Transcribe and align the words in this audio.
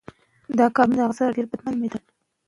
ناهیلي 0.57 0.95
نه 0.97 1.05
خپرېږي. 1.59 1.99